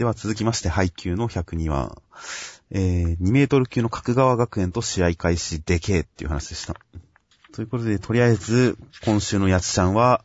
[0.00, 1.94] では続きまして、配球の102話。
[2.70, 6.74] えー、2メートル級の角川学園と試合開始でけえっていう話でした。
[7.52, 10.24] ということで、とりあえず、今週のやつちゃんは、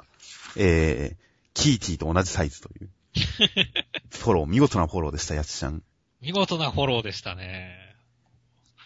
[0.55, 2.89] えー、キーティーと同じサイズという。
[4.17, 5.83] フォロー、見事なフォローでした、やつちゃん。
[6.21, 7.75] 見事なフォローでしたね。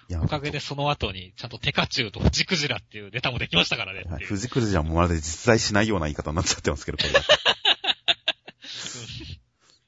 [0.09, 4.23] いやおかげでその後に、ちゃんとテカチュウとフジクジラっていうネタもできましたからねはい。
[4.23, 7.11] フジクルジャンもまるで実在しないような言い方になっちゃってますけど、これ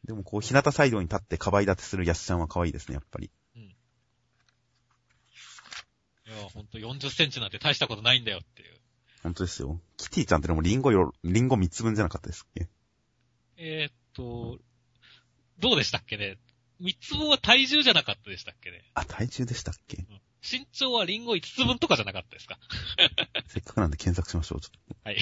[0.06, 3.30] でもこう、日向サイドに立ってかばい立てするやつちゃんは可愛いですね、やっぱり。
[3.56, 3.60] い
[6.30, 8.78] や、ほんと40センチなんて大したことないんだよっていう。
[9.22, 9.80] 本当ですよ。
[9.98, 12.68] キティちゃんってでもリンゴよ、リンゴ3つ分じゃなかったですっけ？
[13.58, 14.58] えー、っと、
[15.60, 16.38] どうでしたっけね？
[16.80, 18.84] 三つ分は体重じゃなかったでしたっけね？
[18.96, 20.08] あ、体重でしたっけ？
[20.42, 22.58] 身長はリンゴ5つ分とかじゃなかったですか？
[23.48, 24.62] せっかくなんで検索しましょう。
[24.62, 25.18] ちょっとはい。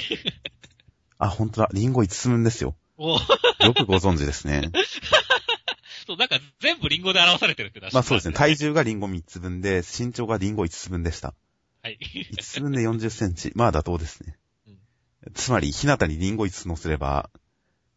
[1.17, 1.69] あ、本当だ。
[1.73, 2.77] リンゴ5つ分ですよ。
[2.99, 4.71] およくご存知ですね。
[6.05, 8.33] そう、なんか全部リンゴで表されてるってまあそうですね。
[8.33, 11.33] 体重がリンゴ3つ分で、身長がリンゴ5つ分でした。
[11.81, 11.97] はい。
[12.33, 13.53] 5つ分で40センチ。
[13.55, 15.33] まあ妥当ですねうん。
[15.33, 17.29] つまり、ひなたにリンゴ5つ乗せれば、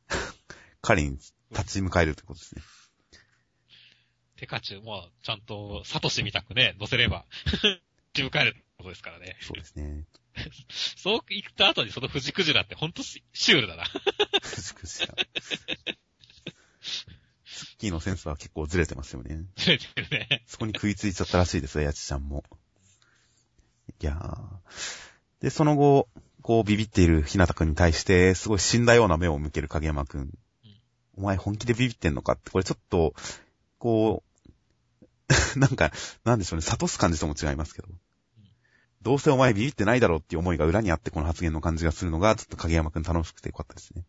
[0.83, 1.19] 彼に
[1.51, 2.63] 立ち向かえるってことですね。
[4.37, 7.25] テカチュウ、まあ、ちゃんと、サトシみたくね、乗せれば、
[8.15, 9.37] 自分帰るってことですからね。
[9.41, 10.05] そうですね。
[10.97, 13.85] そう言った後にそのフジクジラってほんとシュールだな。
[14.41, 15.15] くしくしだ。
[17.45, 19.45] ツッキーのセンスは結構ずれてますよね。
[19.57, 20.45] ずれてるね。
[20.47, 22.45] そこに食いついちゃったらしいですよ、やちちゃんも。
[24.01, 25.43] いやー。
[25.43, 26.09] で、その後、
[26.43, 30.31] こうビビっているひなたくんに対して、すごい死んだような目を向ける影山くん。
[31.15, 33.15] お前本気でビビってんのかって、これちょっと、
[33.79, 34.23] こ
[35.57, 35.93] う、なんか、
[36.25, 37.89] なんでしょうね、悟す感じとも違いますけど。
[39.03, 44.05] どうせお前ビビってないだろうっていう思いが裏にあってこの発言の感じがするのが、ちょっと影山くん楽しくてよかったですね。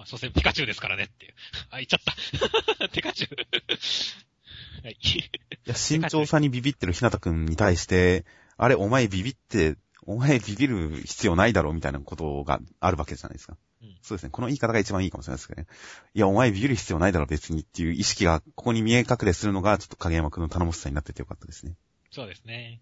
[0.00, 1.34] まあ、所詮ピカチュウですからねっていう。
[1.70, 2.88] あ、言っちゃった。
[2.88, 3.36] テカチュウ。
[4.82, 4.96] はい。
[5.02, 5.30] い
[5.66, 8.24] や、身長差にビビってるひなたくんに対して、
[8.56, 9.76] あれ、お前ビビって、
[10.06, 13.58] お前ビビる必要ないだろうみたいなことがあるわけじゃないですか。
[13.82, 14.30] うんそうですね。
[14.30, 15.68] この言い方が一番いいかもしれないですけどね。
[16.14, 21.74] いや、お前ビビる必要ないだろう別にっていう意識がここに見え隠れするのが、ちょっと影山くんの頼もしさになっててよかったですね。
[22.10, 22.80] そうですね。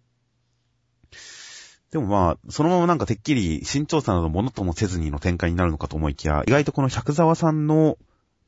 [1.90, 7.96] でもまあ、そのままなんかてっきり身長差などものともせずにの展開になるのかと思いきや、意外とこの百沢さんの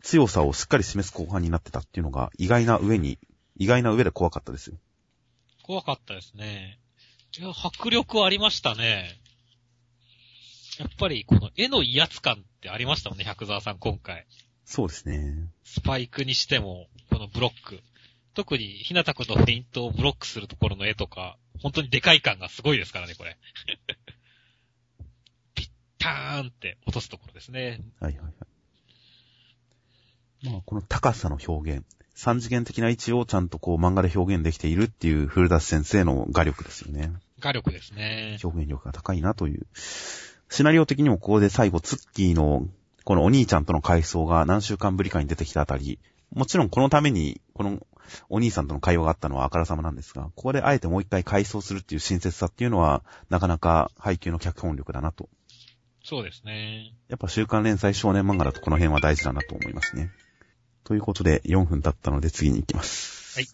[0.03, 3.19] 強さをしっかり示す後半になってたっていうのが意外な上に、
[3.57, 4.77] 意外な上で怖かったですよ。
[5.63, 6.79] 怖かったですね。
[7.39, 9.21] いや、迫力ありましたね。
[10.79, 14.27] やっぱり、この絵の威圧感ってありましたもんね、百沢さん今回。
[14.65, 15.49] そうですね。
[15.65, 17.81] スパイクにしても、このブロック。
[18.35, 23.37] 特に、ひなたくんのフェイントをブロックするところの絵とか、本当にでかい感がすごいですからね、これ。
[25.55, 27.81] ピッターンって落とすところですね。
[28.01, 28.35] はいはいはい。
[30.51, 31.85] まあ、この高さの表現。
[32.15, 37.13] 三次元的な位置をちゃんとこう漫画で表現できているっていう古田先生の画力ですよね。
[37.39, 38.39] 画力ですね。
[38.43, 39.67] 表現力が高いなという。
[40.51, 42.67] シナリオ的にもここで最後、ツッキーの、
[43.05, 45.99] このお兄ちゃんとの回想が何週間ぶりかに出てきたあたり、
[46.35, 47.87] もちろんこのために、この
[48.29, 55.29] お兄さんとの会話があったのはあからさまなんですが、ここであえてもう一回回想するっていう親切さっていうのは、なかなか配給の脚本力だなと。
[56.03, 56.95] そうですね。
[57.09, 60.11] やっぱ週刊連載少年漫画だとこの辺は大事だなと思いますね。
[60.85, 63.39] ということで、4分経ったので次に行きます。
[63.39, 63.49] はい。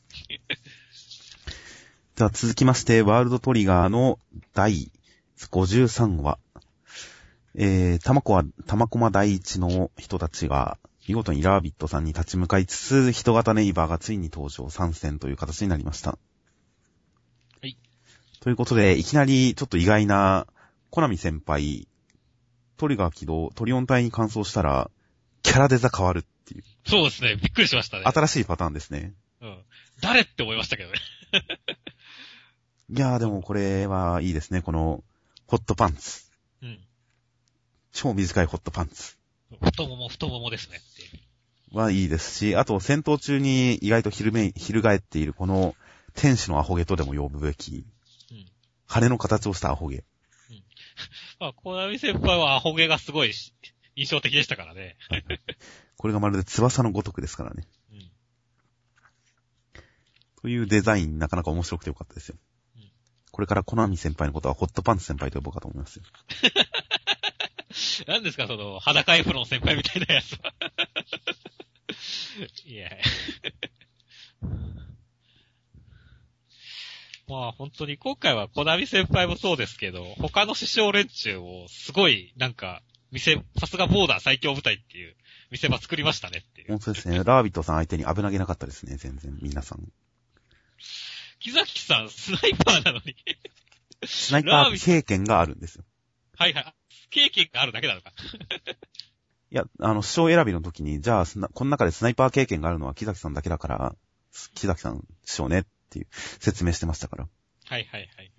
[2.17, 4.19] では続きまして、ワールドトリガーの
[4.55, 4.91] 第
[5.39, 6.39] 53話。
[7.55, 10.79] えー、玉子は、玉駒第一の人たちが、
[11.09, 16.11] 見事にラービットさんに立ち向かいつつ、人型ネイバーがついに登場参戦という形になりました。
[16.11, 16.19] は
[17.63, 17.77] い。
[18.41, 20.47] ということで、いきなりちょっと意外な、
[20.91, 21.87] コナミ先輩、
[22.77, 24.91] トリガー起動、トリオン隊に換装したら、
[25.43, 27.37] キャラデザ変わるっていう、そうですね。
[27.37, 28.05] びっくりしましたね。
[28.05, 29.15] 新しいパターンですね。
[29.41, 29.59] うん。
[30.01, 30.99] 誰って思いましたけどね。
[32.91, 35.05] いやーでもこれはいいですね、この、
[35.47, 36.25] ホットパンツ。
[36.63, 36.81] うん。
[37.93, 39.16] 超短いホットパンツ
[39.63, 40.79] 太もも太ももですね。
[40.79, 41.77] って。
[41.77, 42.05] はい。
[42.05, 42.09] い。
[42.09, 45.27] ですし、あと戦闘中に意外と昼め、翻ってい。
[45.27, 45.75] るこの
[46.15, 47.87] 天使のアホ毛とでも呼ぶべき、
[48.31, 48.47] うん。
[48.87, 49.97] 羽の形をしたアホ毛。
[49.97, 50.03] うん
[51.39, 53.33] まあ、コナミ先輩はアホ毛がすごい。
[53.33, 53.53] し
[53.97, 54.97] 印象的でしたからね。
[55.97, 57.67] これがまるで翼のごとくですからね。
[57.93, 58.11] うん。
[60.43, 60.57] とい。
[60.59, 62.37] うデザインなかなか面白くてよかったですよ
[62.77, 62.91] うん。
[63.33, 65.79] これからコナミ先輩のことはホットパンツ先輩と呼ぼうかと思い。
[65.79, 66.05] ますよ。
[68.07, 70.55] 何ですか、その、裸エプロン先輩みたいなやつは。
[72.65, 72.91] いや。
[77.29, 85.17] まあ本当に今回はコナミ先輩もそうですけど、他の師匠連中をすごいなんか、見せ、さすがボーダー最強部隊っていう
[85.51, 86.69] 見せ場作りましたねっていう。
[86.69, 87.19] 本当ですね。
[87.19, 89.93] ラービットさん相手に危なげなかったですね、全然、皆さん。
[91.41, 93.17] 木崎さん、スナイパーなのに。
[94.05, 95.85] スナイパー経験があるんですよ。
[96.37, 96.75] はいはい。
[97.11, 98.13] 経験があるだけなのか。
[99.51, 103.97] いや、あの、師匠選びの時に、じゃあ、この中でスナイパー経験があるのは木崎さんだけだから、
[104.55, 107.29] 木崎さん、師匠ねっていう説明してましたから。
[107.67, 108.33] はいはいはい。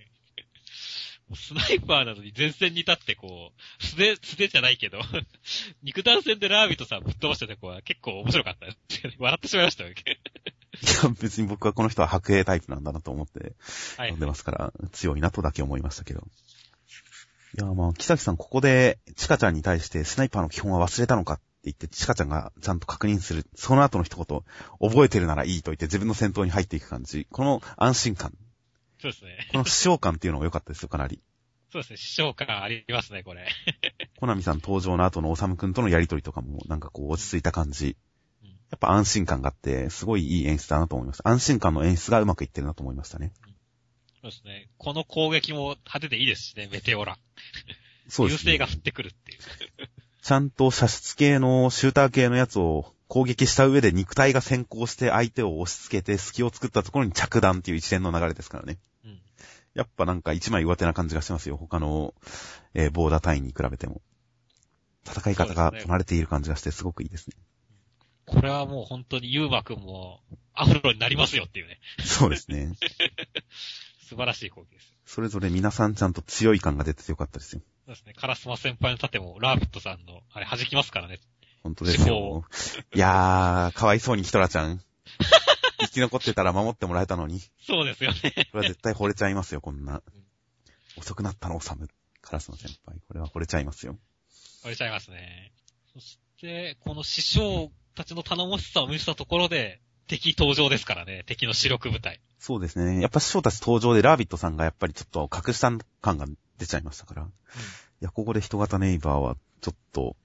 [1.36, 5.00] スナイパーなのに前線に立ってこう、素手、素手じゃないけど
[5.84, 8.68] 肉弾戦でラービットさんぶっ飛ばしてた子は結構面白かった。
[9.18, 9.90] 笑ってしまいましたよ。
[9.90, 13.56] いや、別に僕はこの人は白兵タイプなんだなと思って
[13.98, 16.20] 読んでますから、強いなとだけ思いましたけど。
[16.20, 16.24] い
[17.54, 23.46] や、まあ、木崎さんここで、チカちゃんに対してスナイパーの基本は忘れたのかって言って、チカちゃんがちゃんと確認する。
[23.56, 24.44] その後の一言、
[24.90, 27.28] 覚えてるならいいと言って自分の戦闘に入っていく感じ。
[27.32, 28.34] この安心感。
[29.00, 29.48] そうですね。
[29.52, 31.22] この師匠感っていうのが良かったですよ、かなり。
[31.72, 33.48] そうですね、師匠感ありますね、これ。
[34.20, 37.98] コナミさん登場の後のオサムくんとのやりとりとかも、なんかこう落ち着いた感じ。
[38.70, 41.30] やっぱ安心感があって、すごいいい演出だなと思いました。
[41.30, 43.32] 安心感の演出がうまくいってるなと思いましたね。
[44.28, 44.70] そうですね。
[44.78, 47.18] この攻撃も派手でいいですしね、メテオラ。
[48.10, 48.54] そうですね。
[48.54, 49.40] 優勢が降ってくるっていう。
[50.22, 58.78] ちゃんと射出系の、シューター系のやつを攻撃した上で肉体が先行して相手を押し付けて隙を作ったところに着弾っていう一連の流れですからね。
[59.76, 61.56] やっぱなんか一枚上手な感じがしてますよ。
[61.56, 62.14] 他の、
[62.74, 64.02] えー、ボーダー隊員に比べても。
[65.06, 67.38] 戦い方が取られている感じがしてすごくいいですね。
[68.26, 70.20] これはもう本当にユーマくんも
[70.54, 71.80] アフロになりますよっていうね。
[72.04, 72.74] そうですね。
[74.08, 74.94] 素晴らしい攻撃です。
[75.06, 77.62] それぞれ皆さんちゃんと強い感が出ててよかったですよ。
[77.86, 78.14] そうですね。
[78.14, 81.20] カラスマ先輩の盾もラービットさんの、あれ弾きますからね。
[81.64, 82.46] 本当ですよ。
[82.96, 84.82] いやー、かわいそうにヒトラちゃん。
[85.80, 87.42] 生き残ってたら守ってもらえたのに。
[87.62, 88.32] そうですよね。
[88.52, 90.02] これは絶対惚れちゃいますよ、こんな。
[90.96, 91.90] 遅くなったの、おさむ。
[92.22, 92.98] カラスの先輩。
[93.08, 93.98] これは惚れちゃいますよ。
[94.64, 95.52] 惚れちゃいますね。
[95.94, 101.24] そして、この師匠たちの頼もしさを見せたところで、敵登場ですからね。
[101.26, 102.20] 敵の主力部隊。
[102.40, 103.02] そうですね。
[103.02, 105.72] やっぱ師匠たち登場でラービットさんがやっぱりちょっと隠した
[106.02, 106.26] 感が
[106.58, 107.24] 出ちゃいましたから。
[107.24, 107.32] うん、い
[108.02, 110.16] や、ここで人型ネイバーはちょっと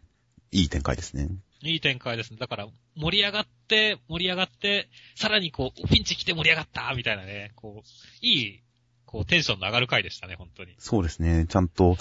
[0.52, 1.28] いい展開ですね。
[1.62, 2.36] いい展開ですね。
[2.38, 7.88] だから、盛り上がって、盛り上がって、さらにこう、ピンチ来て盛り上がったみたいなね、こう、
[8.20, 8.62] いい、
[9.06, 10.74] こう、テンションの上がる回でしたね、本当に。
[10.78, 11.46] そうですね。
[11.48, 11.96] ちゃんと、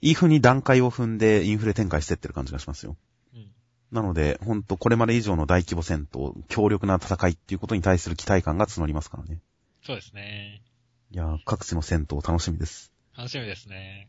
[0.00, 2.96] いい風に段階を踏んでインフレ展開してってる感じがしますよ。
[3.92, 3.96] うん。
[3.96, 9.40] なので、ほんと、これまで以上の大規模戦闘、強力な戦いっていうことに対する期待感が募りますからね。
[9.84, 10.62] そうですね。
[11.10, 12.92] いや各地の戦闘楽しみです。
[13.16, 14.08] 楽しみですね。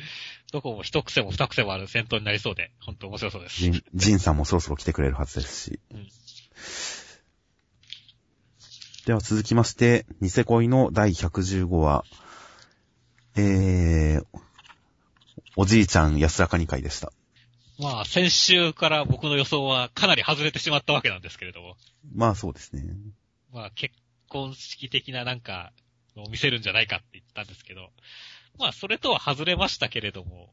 [0.52, 3.56] どこも一癖も二癖もある戦闘になりそうで、本当面白そうです。
[3.60, 5.80] ジン、ジンさんもそろそろ来てくれるはずですし。
[5.90, 6.08] うん、
[9.06, 12.04] では続きまして、ニセ恋の第115話、
[13.36, 14.26] えー、
[15.54, 17.12] おじいちゃん安らかに会でした。
[17.78, 21.76] まあ、先週から僕の予想はかなり外れてしまったわけなんですけれども。
[22.12, 22.82] まあそうですね。
[23.52, 23.94] まあ結
[24.28, 25.72] 婚式的ななんか、
[26.22, 27.90] を見せるんじゃないかって言ったんですけど、
[28.58, 30.52] まあ、それとは外れましたけれども、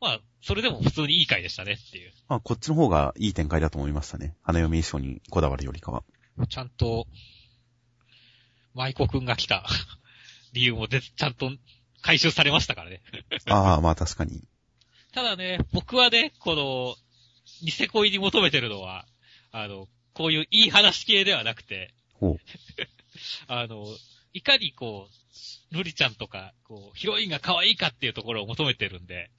[0.00, 2.12] まあ、それでも普通にいい回でしたねっていう。
[2.28, 4.36] まあ、こっちの方がいい展開だと思いましたね。
[4.42, 6.04] 花嫁衣装にこだわるよりかは。
[6.48, 7.06] ちゃんと、
[8.74, 9.66] 舞子くんが来た
[10.52, 11.50] 理由もで、ちゃんと
[12.00, 13.02] 回収されましたからね
[13.46, 14.44] ああ、まあ確かに。
[15.12, 16.96] ただね、僕はね、この、
[17.62, 19.06] ニセ恋に求めてるのは、
[19.52, 21.94] あの、こういういい話系ではなくて、
[23.48, 23.86] あの、
[24.32, 25.08] いかにこ
[25.72, 29.30] う、ルリちゃんとか、こう、ヒロインが可愛いかっていうところを求めてるんで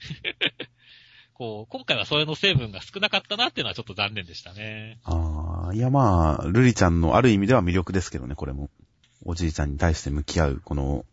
[1.33, 4.99] こう、今回はそれの成分が少なかったなっていうのはちょっと残念でしたね。
[5.03, 8.69] ああ、いやまあ、ルリちゃんのある意味では魅力ですけどね、これも。
[9.25, 11.05] おじいちゃんに対して向き合う、この、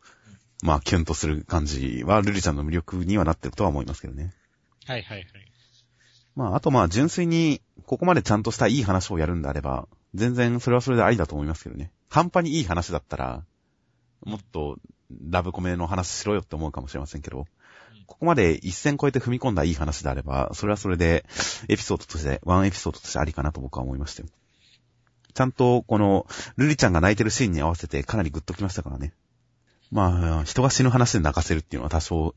[0.63, 4.33] まあ、キュンとする感じは、ルリちゃんの魅力にはなってるとは思いますけどね。
[4.87, 5.27] はいはいはい。
[6.35, 11.91] まあ、あとまあ、純粋に、ここまでちゃんとしたいい話をやるんであれば、全然それはそれでありだと思いますけどね。
[12.09, 13.45] 半端にいい話だったら、
[14.25, 14.79] もっと
[15.29, 17.47] ラブコメの話しろよって思うかもしれませんけど、
[18.07, 21.25] ここまで一線超えて踏み込んだいい話であれば、それはそれで
[21.69, 24.29] エピソードとして、ワンエピソードとしてありかなと僕は思いましたよ。
[25.35, 26.27] ちゃんと、この、
[26.57, 29.13] ルリちゃんが泣いてるシーンに合わせてかなりグッときましたからね。
[29.91, 32.35] まあ、人が死ぬ話で泣かせるっていうのは多少、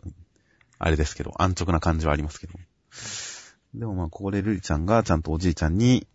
[0.79, 2.53] あれですけど、安直な感じはありますけど。
[3.75, 6.07] でもまあ、ここでルリちゃんがちゃんとおじいちゃんに、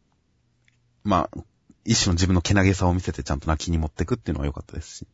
[1.05, 1.39] まあ、
[1.85, 5.07] 一種の自分のけなげさを見せてちゃんと泣きに持ってくっていうのは良かったですし。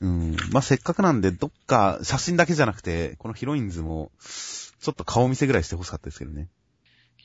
[0.00, 0.36] うん。
[0.50, 6.48] まあ、せっかくなんで、どっか写真だけじゃなくて、このヒロインズも、ちょっと顔見せぐらいしてほしかったですけどね。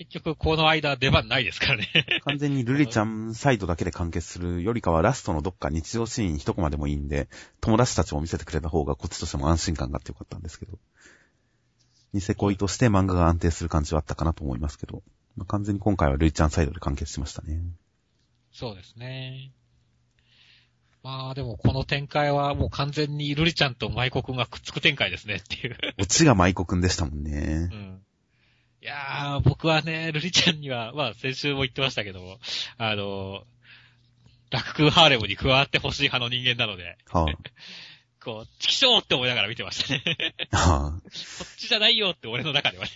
[0.06, 1.88] 結局、この間出番ないですからね。
[2.26, 7.30] 完全にルリちゃんサイドだけで完結するよりかは、ラストのどっか日常シーン一コマでもいいんで、
[7.60, 10.80] 友達たちを見せてくれた方がこっちとしても安心感があってよかったんですけど。
[12.14, 15.04] ニセ恋として漫画が安定する感じはあったかなと思いますけど、
[15.38, 17.62] まあ、完全に今回はルイちゃんサイドで完結しましたね。
[18.52, 19.52] そうですね。
[21.04, 25.78] まあでもこの展開はもう完全にルリちゃんと舞子くんがくっつく展開ですねっていう。
[26.00, 27.70] オチが舞子くんでしたもんね。
[27.72, 28.02] うん。
[28.82, 32.40] いやー、僕はね、ルリちゃんには、まあ先週も言ってましたけども、
[32.80, 33.44] あの、
[34.50, 37.36] ラククハーレムに加わってほしい派の人間なので、はあ、
[38.26, 40.04] こう、チキショーって思いながら見てましたね。
[40.52, 41.12] はあ、こっ
[41.58, 42.92] ちじゃないよって俺の中ではね。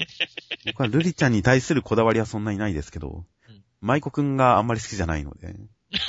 [0.66, 5.54] 僕はルリちゃんに対するこだわりはそんなにないですけど、うん、マイコくんがあんまり好きじゃないので、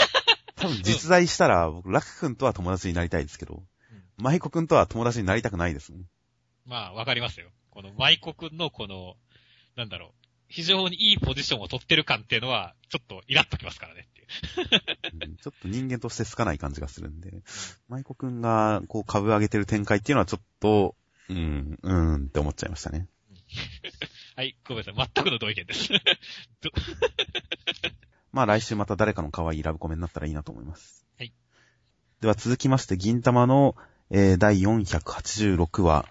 [0.56, 5.92] 多分実在したら僕、ラクくんとは友達になりたいですけど、うん、マイコくんとは友達になりたくないです。
[6.64, 7.50] まあ、わかりますよ。
[7.68, 9.16] このマイコくんのこの、
[9.76, 15.36] なんだろう、非常にいいポジションを取ってる感っていうのは、ちょっとイラッときますからねっていう。
[15.36, 17.42] ちょっと人間として好かない感じがするんで、
[17.88, 20.96] マイコくんがこう株上げてる展開っていうのはちょっと、
[21.28, 23.08] うん、うーんって思っちゃいましたね。
[24.36, 25.10] はい、ごめんなさい。
[25.14, 25.90] 全くの同意見です。
[28.32, 31.06] まあ来週また誰かの可愛いラブコメになったらいいなと思います。
[31.18, 31.32] はい。
[32.20, 33.76] では続きまして、銀魂の、
[34.10, 36.06] えー、第486話、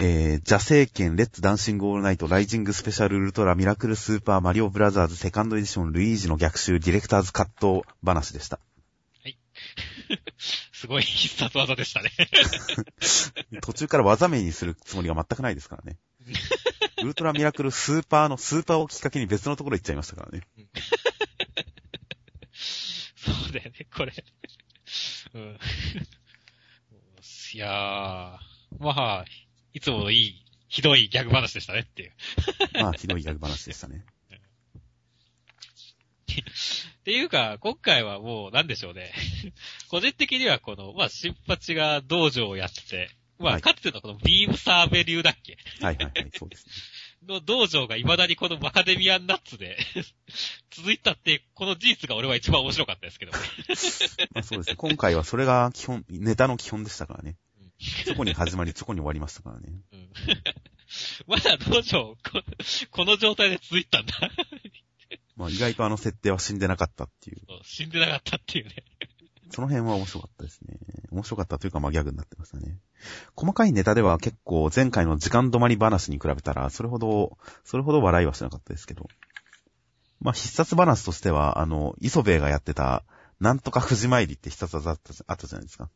[0.00, 8.60] えー、邪聖剣レッツダンシングオールナイトライジングスペシャルウルトラミラクルスーパーマリオブラザーズセカンドエディションルイージの逆襲ディレクターズカット話でした。
[9.24, 9.36] はい。
[10.72, 12.12] すごい必殺技でしたね。
[13.60, 15.96] 途中から技名にするつもりが全くないですからね。
[17.02, 20.46] ウルトラミラクルスーパーのスーパーをきっかけに別のところ行っちゃいましたからね。
[23.16, 24.12] そうだよね、これ。
[25.34, 25.58] うん、
[27.54, 27.72] いやー、
[28.78, 29.24] まあ、
[29.74, 32.12] いつものいい、ひどいギャグ話でしたねっていう。
[32.82, 34.04] まあ、ひどいギャグ話でしたね。
[36.38, 39.12] っていうか、今回はもう、なんでしょうね。
[39.88, 45.58] 個人的にはこの、まあ、新八が道場をやってて、まあ、かつてのこのビームサーベ流だっけ？
[45.80, 46.72] はいはいはい、そうですね。
[47.26, 49.76] の道場が未だにこのマカデミアンナッツで
[50.70, 53.38] 続いたって、この事実が俺は一番面白かったですけど、ま
[54.40, 54.76] あそうですね。
[54.76, 57.36] 今回はそれが基本、ネタの基本でしたからね。
[58.06, 59.68] そこに始まり、そこに終わりましたからね。
[59.92, 60.10] うん、
[61.26, 62.42] まだ道場こ、
[62.90, 64.14] この状態で続いたんだ。
[65.36, 67.40] まあ意外とあの設定は死んでなかったっていう。
[67.62, 68.74] 死んでなかったっていうね。
[69.50, 70.76] その辺は面白かったですね。
[71.10, 72.78] 面白かったというか、まあギャグになってましたね。
[73.36, 79.08] 細かいネタでは結構前回の時間止まり話に比べたら、それほど、それほど笑いはしなかったですけど。
[80.20, 83.04] まあ必殺話としては、あの、磯部がやってた、
[83.40, 85.88] なんとか藤参りって必殺技あったじゃないですか。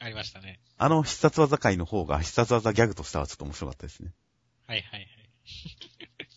[0.00, 0.06] うん。
[0.06, 0.60] ありましたね。
[0.78, 4.12] あの必殺技界の方が必殺技ギャグとしてはちょっと面白かったですね。
[4.66, 5.08] はいはいはい。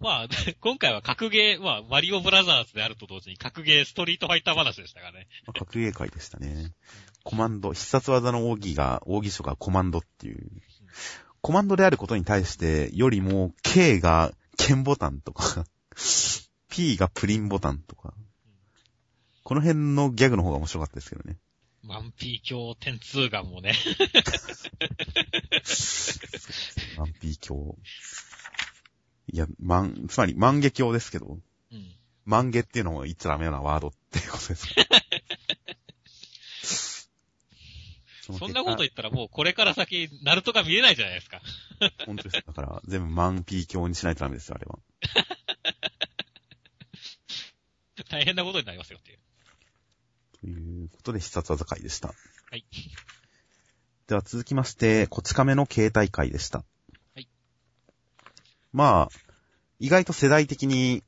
[0.00, 0.28] まあ、
[0.60, 5.28] 今回は格ゲー、まあ、マリオブラザーズであると同時に格ゲーストリートファイター話でしたからね。
[5.46, 6.72] まあ、格ゲー界でしたね。
[7.22, 10.50] コマンド、必殺技の奥義が、奥義書がコマンドっていう。
[11.40, 15.64] コマンドであることに対して、よりも、K が剣ボタンとか
[16.68, 18.14] P がプリンボタンとか。
[19.42, 21.38] この辺のギャグの方が面白かったですけどね。
[21.86, 23.74] マンピー鏡点2ガンもね。
[26.96, 27.74] マンピー鏡。
[29.30, 31.38] いや、万、つまり万華鏡ですけど、
[31.72, 31.94] うん。
[32.24, 34.74] 万華っていうのも言っちゃダメなワードっていうことですか
[38.38, 41.42] そんなこと言ったらもうこれから先、ナルトが見えないじゃないですか。
[42.06, 42.36] 本当です。
[42.46, 44.78] だから、全部万ピー鏡にしないとダメですよ、あれは。
[48.08, 49.18] 大変なことになりますよっていう。
[50.44, 52.08] ということで、必殺技会でした。
[52.08, 52.14] は
[52.56, 52.66] い。
[54.08, 56.64] では続きまして、こち亀の携帯会でした。
[58.70, 59.08] まあ、
[59.78, 61.02] 意外と世代的に、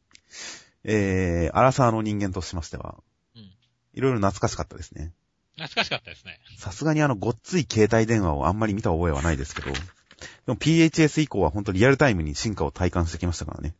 [0.84, 2.96] えー、アラサーの人間としましては、
[3.34, 3.42] うん。
[3.42, 5.12] いろいろ懐かしかったですね。
[5.56, 6.40] 懐かしかったですね。
[6.56, 9.78] さすがにあの、ごっつい携帯電話をあんまり見た覚えはないですけど、で
[10.46, 13.74] も PHS 以降は本当リアルタイムに進化を体感してきましたからね。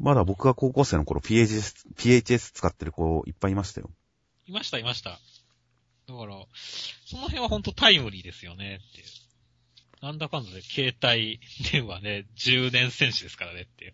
[0.00, 3.90] まだ僕が高校生の頃 PHS、PHS 使ってる子いっぱいいましたよ。
[4.46, 5.10] いました、いました。
[5.10, 6.34] だから、
[7.06, 9.06] その辺は本当タイムリーですよねっていう。
[10.02, 11.38] なんだかんだで携帯
[11.70, 13.92] 電話ね、10年戦士ですからねっていう。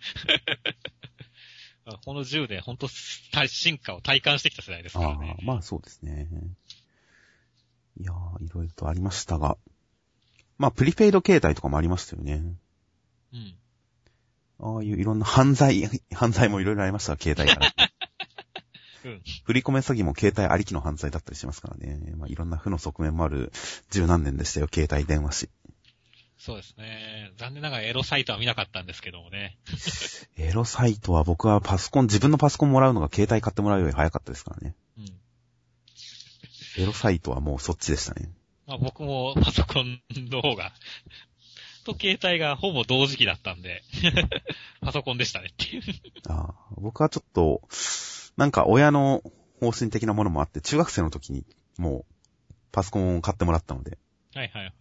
[2.05, 5.37] この10年、ほんと、進化を体感してきた世代ですからね。
[5.39, 6.29] ああ、まあそうですね。
[8.01, 9.59] いやー、いろいろとありましたが。
[10.59, 12.43] まあ、プリペイド携帯とかもありましたよね。
[13.33, 13.59] うん。
[14.61, 17.73] ああいういろんな犯罪、犯罪もいろいろありました、携帯から。
[19.05, 19.23] うん。
[19.45, 21.99] 振り込め詐欺も携帯ありきの犯罪だったりしますからね。
[22.17, 23.53] まあ、いろんな負の側面もある
[23.91, 25.51] 十何年でしたよ、携帯電話し。
[26.39, 27.33] そうですね。
[27.37, 29.59] 残念ながらエロサイトは見なかったんですけどもね。
[30.39, 34.77] エロサイトは僕はパソコン、自分のパソコンもらうのが携帯買ってもらうより早かったですからね。
[34.99, 36.81] うん。
[36.83, 38.31] エロサイトはもうそっちでしたね。
[38.67, 40.01] まあ僕もパソコン
[40.31, 40.73] の方が、
[41.85, 43.83] と携帯がほぼ同時期だったんで、
[44.81, 45.83] パソコンでしたねっていう。
[46.29, 47.63] あ僕はちょっと、
[48.39, 49.25] なんか親の
[49.61, 51.45] 方針的なものもあって、中学生の時に
[51.77, 52.07] も
[52.49, 53.99] うパソコンを買ってもらったので。
[54.33, 54.75] はいはいはい。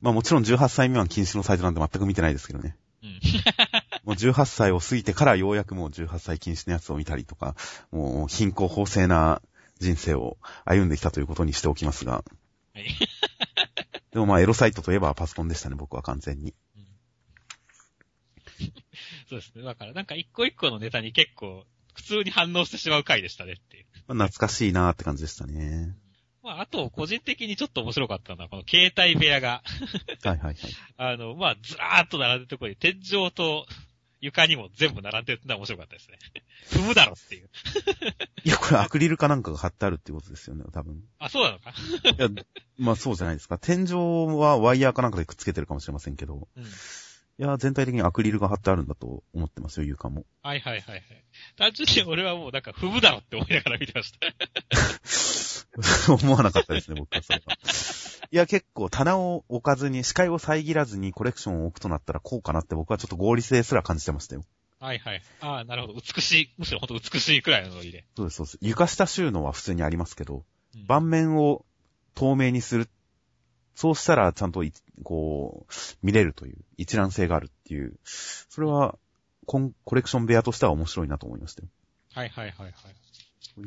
[0.00, 2.78] まあもちろん18歳未満禁止のサイトなんて全く見てないですけどね。
[3.02, 3.20] うん。
[4.04, 7.54] もう18歳を過ぎてからようやくもう18歳禁止のやつを見たりとか、
[7.90, 9.42] もう貧困法制な
[9.78, 12.24] 人生を歩んできたということにしておきますが。
[12.72, 12.86] はい。
[14.10, 16.54] でもまあエロサイトといえばパソコンでしたね、僕は完全に。
[16.76, 16.86] うん、
[19.28, 19.64] そうですね。
[19.64, 23.86] だからなんか一個一個のネタに結構普通に反応してしまう回でしたねっていう。
[24.08, 25.94] まあ、懐かしいなーって感じでしたね。
[26.42, 29.62] まあ、あと、個人的にちょっと面白かったのは、この携帯部屋が
[30.24, 30.56] はいはいはい。
[30.96, 33.66] あの、まあ、ずらーっと並んでるところに、天井と
[34.20, 36.18] 床にも全部並んでるってのは面白かったですね。
[36.70, 37.50] 踏むだろっていう
[38.44, 41.02] いや、これアクリルかなんかが貼ってあるってことですよね、多分。
[41.18, 41.70] あ、そうなのか？
[41.70, 42.28] いや、
[42.78, 43.58] まあそうじゃないですか。
[43.58, 43.92] 天井
[44.38, 46.48] はワイヤーかなんかでくっつけてるかもしれませんけど。
[46.56, 46.64] うん
[47.40, 50.26] いや、全体的にアクリルが貼ってあるんだと思ってますよ、床も。
[50.42, 51.02] はいはいはいはい。
[51.56, 54.12] 単純に俺はもうなんか踏むだろって思いながら見てまし
[56.04, 56.12] た。
[56.12, 57.56] 思わなかったですね、僕はそれは。
[58.30, 64.44] いや、結構棚を置かずに、視界を遮らずにコレクションを置くとなったらこうかなって僕はちょっと合理性すら感じてましたよ。
[64.78, 65.22] はいはい。
[65.40, 65.94] ああ、なるほど。
[65.94, 68.04] 美しい、むしろほんと美しいくらいのノリで。
[68.16, 68.58] そうです、そうです。
[68.60, 70.44] 床下収納は普通にありますけど、
[70.74, 71.64] うん、盤面を
[72.14, 72.90] 透明にする
[73.74, 74.64] そうしたらちゃんと
[75.02, 75.72] こう、
[76.02, 78.98] 見れるという、一覧性があるっていう、それは、
[79.46, 81.68] コン、コレクション部屋としては面白いなと思いましたよ。
[82.12, 82.74] はいはいはいはい。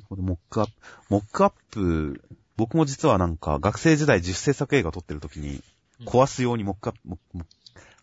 [0.08, 0.74] これモックアップ、
[1.10, 2.22] モックアップ、
[2.56, 5.62] 僕も実はなんか学生時代自主制作映画撮ってる時に、
[6.06, 7.18] 壊すようにモックアップ、モ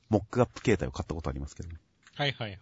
[0.09, 1.77] モックアップ形態を買ったことありますけど、ね、
[2.15, 2.59] はいはい。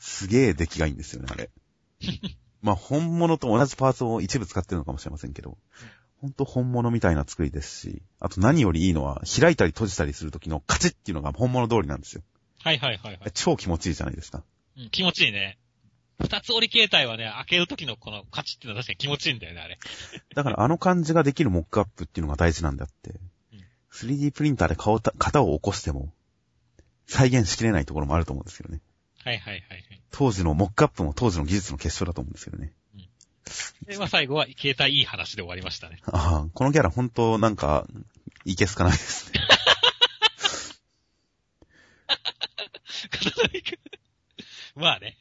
[0.00, 1.50] すげえ出来がいいんですよね、あれ。
[2.62, 5.58] まあ本物と同じパーツを一部使ってるのかもしれませんけど、
[6.20, 12.22] ほんと本物みたいな作りですし、あと何よりいいのは、開いたり閉じたりするときのカチッっていうのが本物通りなんですよ。
[12.62, 13.32] はいはいはい、はい。
[13.32, 14.42] 超気持ちいいじゃないですか。
[14.76, 15.58] うん、気持ちいいね。
[16.20, 19.78] 二つ折り形態はね、開けるときのこのカチッっていうのは確かに気持ちいいんだよね、あれ。
[20.34, 23.10] だからあの感じができるモックアップっていうのが大事なんだって。
[23.52, 26.12] うん、3D プリンターで顔型を起こしても、
[27.06, 28.80] 再現しきれないところもあると思うんですけどね。
[29.24, 30.02] はいはいはい、はい。
[30.10, 32.72] 当時のモックアップも当時の技術の結晶だと思うんですけどね。
[33.86, 36.00] で、まあ最後は携帯いい話で終わりましたね。
[36.06, 37.86] ああ、このキャラ本当なんか、
[38.44, 39.40] いけすかないですね。
[44.76, 45.16] まあね。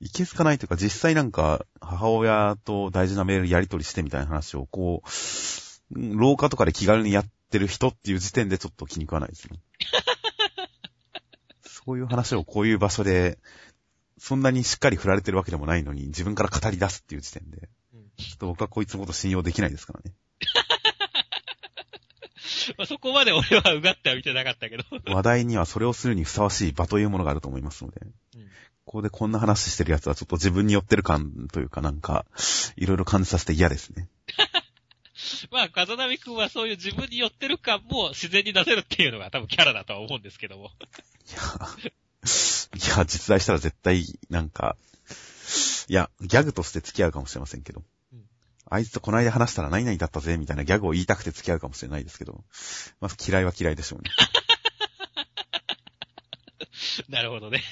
[0.00, 5.08] いけすかないというか、実際なんか、母親と大事なメールやり取りしてみたいな話を、こう、
[5.94, 9.58] 廊下とかで気軽にやってる人っていう時点でちょっと気に食わないですね。
[11.66, 13.38] そういう話をこういう場所で
[14.20, 20.12] そんなにしっかり振られてるわけでもないのに、自分から語り出すっていう時点で、うん、ちょっと僕はこいつのこと信用できないですからね。
[22.76, 24.84] まあそこまで俺はうがっては見てなかったけど。
[25.10, 28.42] 話題にはそれをするにふさわしい場というものがあると思いますので、うん、
[28.84, 32.26] ここでこんな話してる奴はちょっと自分に寄ってる感というかなんか、
[32.76, 34.10] いろいろ感じさせて嫌ですね。
[35.50, 40.66] まあ、風並くんはそういう自分に寄ってる感も自然に出せるっていうのが多分キャラだとは思うんですけども。
[40.66, 40.68] い
[41.32, 41.92] や、い
[42.78, 44.76] や、実在したら絶対、なんか、
[45.88, 47.82] いや、ギャグとして付き合うかもしれませんけど。
[48.12, 48.24] うん、
[48.68, 52.44] あいつとこないだ話したら何々だったぜ、みたいなギャグを言いたくて付き合うかもしれないですけど。
[53.00, 54.10] まず嫌いは嫌いでしょうね。
[57.08, 57.62] なるほどね。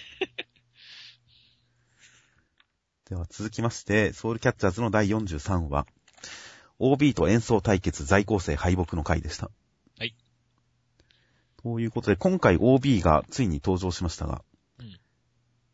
[3.09, 5.87] では続きまして、ソウルキャッチャーズの第43話。
[6.81, 9.51] OB と演奏対決在校生敗北の回でした。
[11.63, 14.41] ということで、今回 OB がついに登場しましたが、うん、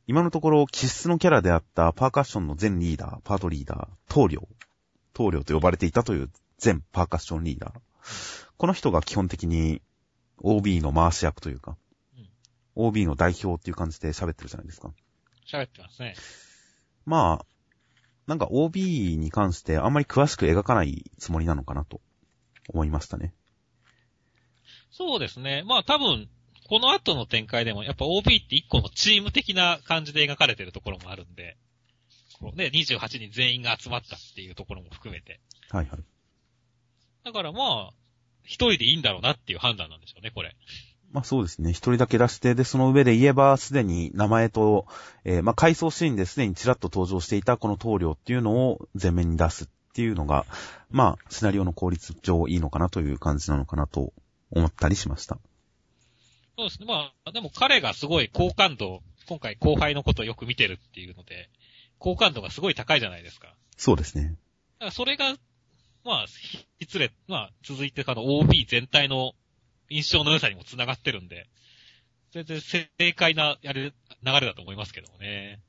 [0.07, 4.49] 今のところ、気質のキャラであったパーカッションの全リーダー、パートリーダー、棟梁、
[5.14, 7.73] 棟梁と呼ばれていたという全パーカッションリーダー。
[8.59, 9.81] この人が基本的に
[10.38, 11.77] OB の回し役というか、
[12.17, 12.29] うん、
[12.87, 14.93] OB の代表っていう感じで喋ってるじゃないですか。
[15.47, 16.14] 喋ってますね。
[17.07, 17.47] まあ、
[18.27, 22.01] なんか OB に関してあんまり詳しく描かないつもりなのかなと
[22.69, 23.35] 思いましたね。
[24.90, 25.64] そうですね。
[25.67, 26.29] まあ多分、
[26.68, 31.57] この後の展開でも、やっぱ OB って一個のチーム的な感じで描かれてるところもあるんで、
[32.40, 35.40] こうね、28人全員が集まったっていうところも含めて。
[35.70, 36.00] はいはい。
[37.24, 37.92] だからまあ、
[38.42, 40.57] 一人でいいんだろうなっていう判断なんでしょうね、これ。
[41.12, 41.70] まあそうですね。
[41.70, 44.87] 一人だけ出して、で、その上で言えば、すでに名前と、
[45.24, 50.44] えー、まあ回想シーンですでにちらっと登場していたこの棟梁っていうのを前面に出すっていうのが、
[50.90, 54.12] まあ、シナリオの効率上いいのかなという感じなのかなと
[54.50, 55.38] 思ったりしました。
[56.57, 56.87] そうですね。
[56.87, 61.49] まあ、でも彼がすごい好感度、今回後輩のことをよく見てるっていうので、
[61.99, 63.55] 好感度がすごい高いじゃないですか。
[63.77, 64.25] そうですね。
[64.25, 65.35] だからそれが、
[66.05, 66.27] まあ、
[66.81, 69.33] 失礼、まあ、続いてあの OB 全体の
[69.88, 71.49] 印象の良さにも繋がってるんで、
[72.33, 75.61] 全然正解な、やる、流れだと思いますけどもね。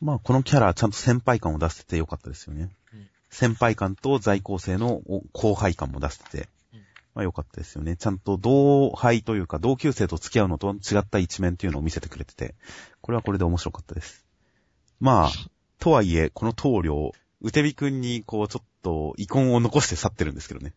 [0.00, 2.70] まあ、このキャラ、ちゃんと先輩感を出せてよかったですよね。
[2.92, 5.00] うん、先輩感と在校生の
[5.32, 6.46] 後輩感も出せて、うん、
[7.14, 7.96] まあよかったですよね。
[7.96, 12.54] ちゃんと同輩というか同級生と付き合うのと違った一面というのを見せてくれてて、
[13.00, 14.24] これはこれで面白かったです。
[15.00, 15.30] まあ、
[15.78, 20.74] とはいえ、この棟梁、うてびくんにこうちょっと遺恨を残して去ってるんですけどね。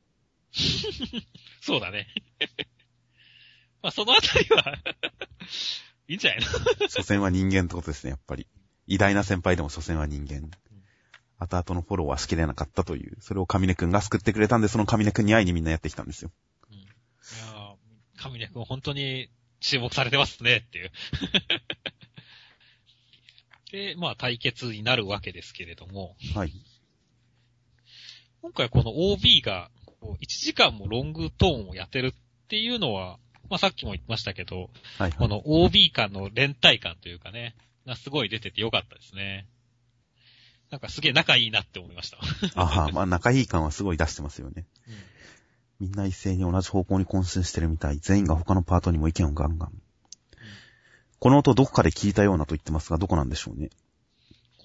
[1.61, 2.07] そうだね。
[3.81, 4.77] まあそのあたりは
[6.07, 6.45] いいんじゃないの？
[6.89, 8.47] 所詮は人間ってことですね、やっぱり。
[8.87, 10.51] 偉大な先輩でも所詮は人間。
[11.37, 16.31] 後々のフォローはしきれなかったという、それを神根くんが救ってくれたんで、その神根くんに会いにみんなやってきたんですよ。
[16.69, 16.75] うん。
[16.77, 17.75] いや
[18.17, 20.91] 神根くん本当に注目されてますね、っていう。
[23.71, 26.15] で、まあ対決になるわけですけれども。
[26.33, 26.53] はい。
[28.41, 29.71] 今回この OB が、
[30.01, 33.19] 1時間もロングトーンをやってるっていうのは、
[33.49, 34.69] まあさっきも言ってましたけど、はい、
[34.99, 39.47] はい、この OB 間の連帯感というかね、がすごい出ててよかったですね。
[40.75, 42.17] なんかすげえ仲いいなって思いました。
[42.61, 44.65] ああ、まあ仲いい感はすごい出してますよね。
[44.89, 47.99] うん、みんな一斉に同じ方向に渾身してるみたい。
[47.99, 49.69] 全員が他のパートにも意見をガンガン。
[49.69, 49.81] うん、
[51.19, 53.69] この音どこかで聞いたようなと言ってますが、どこなんでしょうね。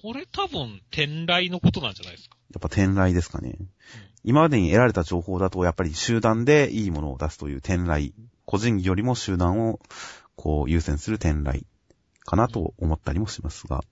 [0.01, 2.35] これ多分、天雷のことなんじゃないですか。
[2.53, 3.55] やっぱ天雷ですかね。
[3.57, 3.69] うん、
[4.25, 8.13] 今までに得られた情報だと、やっぱり集団でいいものを出すという天雷。
[8.45, 9.79] 個人技よりも集団を、
[10.35, 11.65] こう、優先する天雷。
[12.25, 13.83] かなと思ったりもしますが、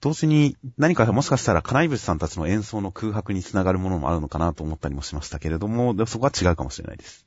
[0.00, 7.26] 同時に何かもしかしたら金井物さんたちの演奏の空白につながるものもあるのかなと思ったりもしましたけれども、でもそこは違うかもしれないです。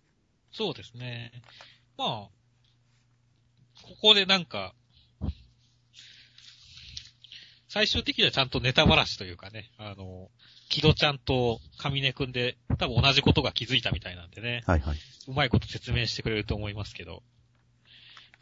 [0.51, 1.31] そうですね。
[1.97, 2.07] まあ、
[3.83, 4.73] ここでなんか、
[7.67, 10.29] 最終的にはちゃんとネタばらしというかね、あの、
[10.69, 14.63] 木戸ちゃんと上根くんで多分同じことが気づいたみたいなんでね。
[14.65, 14.97] はいはい。
[15.27, 17.23] うまいこと説明してくれると思いますけど。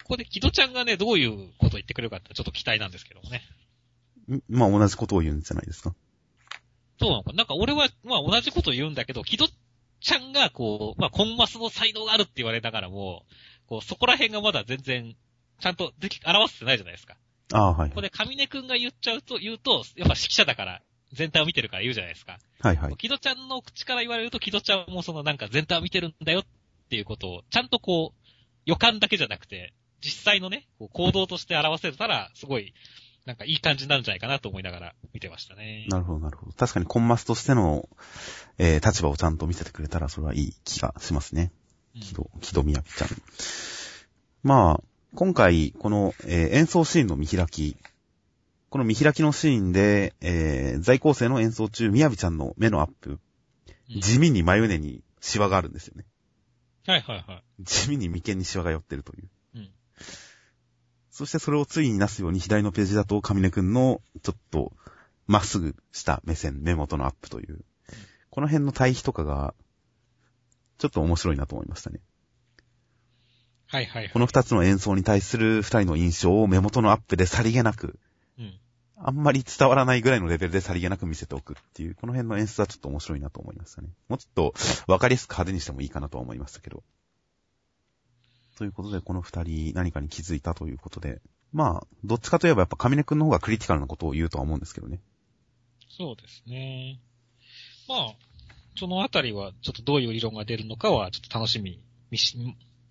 [0.04, 3.42] ここで木戸ちゃんがね、どういうことを言ってくれるかってちょっと期待なんですけどもね。
[4.50, 5.94] まあ同じことを言うんじゃないですか。
[7.00, 7.34] そうなのか。
[7.34, 9.48] なんか俺は、まあ同じことを言うんだけど、木戸
[10.00, 13.26] ちゃんがこう、まあコンマスの才能があるって言われながらも、
[13.68, 15.16] こう、そこら辺がまだ全然、
[15.60, 17.18] ちゃんとでき、表せてないじゃないですか。
[17.54, 17.90] ああ、はい。
[17.90, 20.82] ここで上根くんが言っちゃうと、言うと、やっぱ指揮者だから、
[21.14, 22.40] 全体を見てるから言うじゃないですか。
[22.60, 22.96] はいはい。
[22.96, 26.44] 木戸ちゃんの口から言われると、木戸ちゃんもそのなんか全体を見てるんだよっ
[26.90, 28.32] ていうことを、ちゃんとこう、
[28.66, 32.74] 予感だけじゃなくて、実際のね、行動として表せたら、すごい、
[33.26, 35.86] なんかいい感じになるんじゃないかなと思いながら見てましたね。
[35.90, 36.54] なるほど、なるほど。
[36.54, 37.88] 確かにコンマスとしての、
[38.58, 41.52] えー、立場をちゃんと見せてくれたら、それはいい気がしますね。
[42.00, 43.10] 木戸、木戸みやぴちゃん。
[44.44, 47.78] まあ、今回、この、えー、演奏シーンの見開き、
[48.70, 53.20] この見開きのシーンで、えー、在校生の演奏中、みやびちゃんの目のアップ、
[53.94, 56.06] うん、地味に眉根にシワがあるんですよね。
[56.88, 57.64] はいはいはい。
[57.64, 59.30] 地味に眉間にシワが寄ってるという。
[61.12, 64.72] そしてそれをついになすように左のページだと、上根くんの、ちょっと、
[65.28, 67.60] まっすぐした目線、目元のアップという、
[68.30, 69.54] この辺の対比とかが、
[70.78, 72.00] ちょっと面白いなと思いましたね。
[73.68, 78.00] はいはい、はい、この二つの演奏に対する二人の印象を目元のアップでさりげなく、
[78.38, 78.60] うん、
[78.98, 83.90] あんまり伝わらないぐらいのレベルでさりげなく見せておくっていう、この辺の演出はちょっと面白いなと思いましたね。
[84.08, 84.54] もうちょっと
[84.88, 86.84] 分かりやすく派手にしてもいいかなとは思いましたけど。
[88.62, 91.20] ということで、この二人何かに気づいたということで、
[91.52, 95.00] まあ、どっちかといえばやっぱ上根くんの方がクリティカルなことを言うとは思うんですけどね。
[95.90, 97.00] そうですね。
[97.90, 98.14] まあ、
[98.78, 102.38] そのあたりは、ちょっとどういう理論が出るのかは、ちょっと楽しみにし、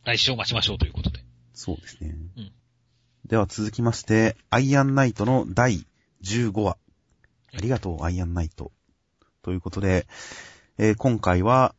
[0.03, 1.21] 来週を待ちましょうということで。
[1.55, 2.17] そうですね。
[2.37, 2.53] うん。
[3.27, 5.87] では続きまして、アイアンナイトの第
[6.25, 6.79] 15話。
[7.55, 8.73] ありがとう、アイアンナイト。
[9.43, 10.09] ということで、
[10.79, 11.77] えー、今回は、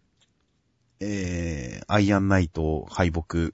[1.01, 3.51] えー、アイアンナイト敗北、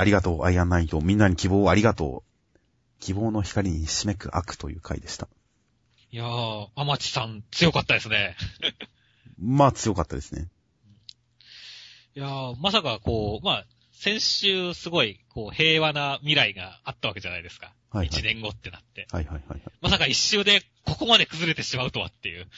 [0.00, 1.00] ありがとう、アイアンナイト。
[1.00, 2.60] みんなに希望をありがとう。
[3.00, 5.28] 希望の光にひしめく悪という回でした。
[6.10, 8.36] いやー、アマチさん強かったですね。
[9.38, 10.48] まあ強かったですね。
[12.14, 17.74] いやー、まさかこう、まあ、先週すごい、こう、平和な未来があったわけじゃないですか。
[17.90, 18.06] はい、はい。
[18.06, 19.06] 一年後ってなって。
[19.12, 19.62] はいはいはい、はい。
[19.82, 22.48] まさか一周でここまで崩れてしまうとはっていう。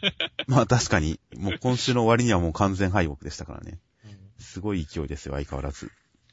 [0.46, 3.78] まあ確かに、もう今週の終わりにはもう完全敗北でしたからね。
[4.04, 5.90] うん、すごい勢いですよ、相変わらず。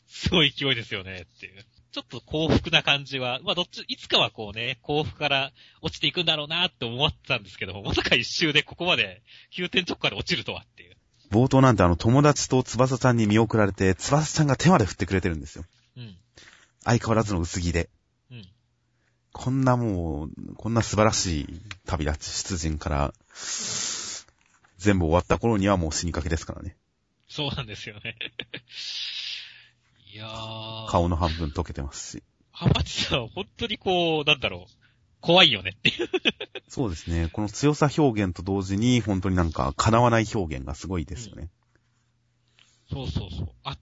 [0.07, 1.65] すごい勢いですよね、っていう。
[1.91, 10.95] ちょっと幸福な感じは、まあどっち、いつかはこうね、幸福から落ちていくんだろうなって思ってたんですけど、まさか一周でここまで急転直下で落ちるとはっていう。
[11.31, 15.65] 冒頭なんてあの友達と翼ちゃんに見送られて、翼ちゃんが手まで振ってくれてるんですよ。
[15.97, 16.15] うん。
[16.83, 17.89] 相変わらずの薄着で。
[18.31, 18.47] うん。
[19.33, 23.13] こんなもう、こんな素晴らしい旅立ち、出陣から、
[24.77, 26.77] 全部終わった頃にはもう死にかけですからね。
[27.27, 28.15] そうなんですよね。
[30.17, 30.89] いやー。
[30.89, 32.23] 顔の半分溶けてますし。
[32.51, 34.71] ハマチさんは本当にこう、なんだろう。
[35.21, 36.09] 怖いよねっていう。
[36.67, 37.29] そうですね。
[37.31, 41.49] この強さ表現と同時に、本当になんか、叶わない表現がすごいですよね。
[42.91, 43.49] うん、そうそうそう。
[43.63, 43.79] 圧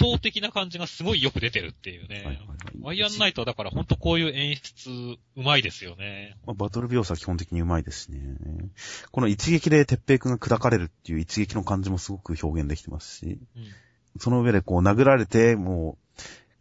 [0.00, 2.16] 倒的な感じがすごいよく出てるっていうね。
[2.16, 2.46] はいはいはい。
[2.80, 4.90] ワイアンナイトはだから本当こういう演出、
[5.36, 6.36] うまいですよね。
[6.46, 8.20] まあ、バトル描写は基本的にうまいですしね。
[9.10, 13.64] この一撃で鉄平くんが砕かれるっていう一撃の感じもすごく表現できてますし、うん、
[14.18, 15.98] その上でこう殴られて、も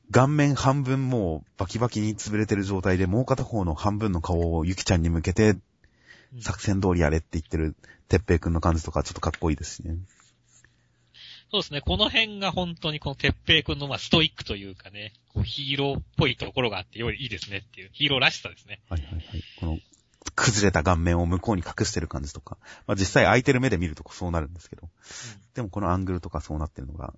[0.09, 5.55] う、顔面半分もうバキバキに潰れてる状態で、もう片方の半分の顔をゆきちゃんに向けて、
[6.39, 7.75] 作戦通りやれって言ってる、
[8.07, 9.97] てっぺいくんの感じとかちょっとかっこいいですしね。
[11.51, 11.81] そうですね。
[11.81, 18.81] この辺が本当にこのてっぺいくんのまあストイックというかね、こうヒーローっぽいところがあってよりいいですねっていう、ヒーローらしさですね。
[18.89, 19.23] はいはいはい。
[19.59, 19.79] この、
[20.35, 24.89] 崩れた顔面を向こうに隠してる感じとか、まあ実際空いてる目で見るとそうなるんですけど、うん、
[25.53, 27.13] でもこのアングルとかそうなってるのが、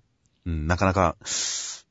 [0.46, 1.16] うん、なかなか、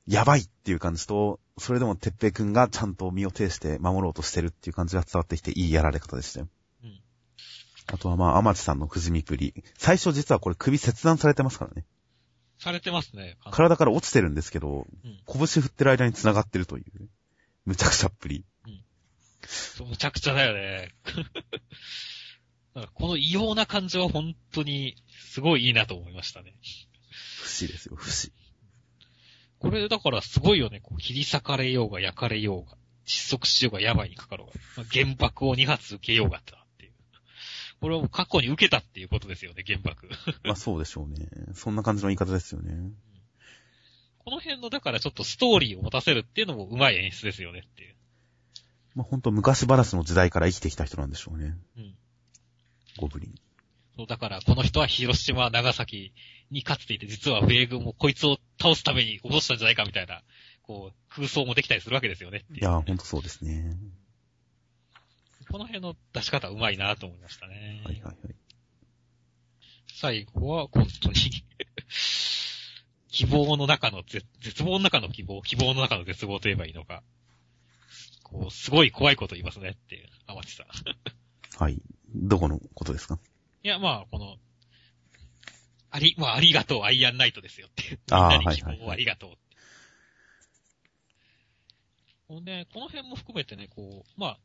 [0.07, 6.47] やばいっていう感じと、それでもてっぺいくんがちゃんと身を挺して守ろうとしてるっていう感じが伝わってきていいやられ方でしたよ。
[6.83, 6.99] うん。
[7.87, 9.53] あとはまあ、アマチさんのくじみくり。
[9.77, 11.85] 最初実はこれ首切断されてますからね。
[12.57, 13.37] されてますね。
[13.51, 17.09] 体から落ちてるんですけど、うん、拳振ってる間に繋がってるという。
[17.65, 18.45] むちゃくちゃっぷり。
[18.65, 19.89] うん。
[19.89, 20.93] むちゃくちゃだよね。
[22.93, 26.55] この異様な感じは本当にすごいいいなと思いましたね。
[27.41, 28.31] 不死ですよ、不死。
[29.59, 30.79] これだからすごいよね。
[30.81, 36.53] こう切り裂かれようが焼かれようが、窒息しようが病にかかろうが、まあ、原爆を2発受けようがって
[36.85, 36.93] いう。
[37.81, 40.09] これはもう過去に受けたっていうことですよね、原爆。
[40.43, 41.27] まあそうでしょうね。
[41.53, 42.91] そんな感じの言い方ですよね。
[44.19, 47.95] この辺の、だからちょっとストーリーを持たせるっていうのも上手い演出ですよねっていう。
[48.95, 51.57] まあほんと昔話の時代から生きてきた人なんでしょうね。
[51.77, 51.95] うん。
[52.97, 53.35] ゴブリン。
[53.99, 56.13] そう、だからこの人は広島、長崎
[56.51, 60.23] に勝っていて、実は米軍もこいつを倒すために脅したんじゃないかみたいな、
[60.61, 62.45] こう、空想もできたりするわけですよね。
[62.53, 63.75] いやほんとそうですね。
[65.51, 67.81] この辺の出し方うまいなと思いましたね。
[67.83, 68.35] はいはいはい。
[69.93, 71.15] 最後は、本当に
[73.11, 77.03] 希望の中の絶、絶望の中の希望、希望の中の絶望と言えばいいのか。
[78.23, 80.67] こう、すごい怖いこと言いますねっていう、天地さん。
[81.61, 81.81] はい。
[82.15, 83.19] どこのことですか？
[83.63, 84.37] いや、まあ、この、
[85.91, 87.99] あり、まあ、ありがとう、アイアンナイトですよっていう。
[88.11, 89.31] みんなに希望をありがとう。
[92.27, 94.39] ほんで、この辺も含めてね、こう、まあ、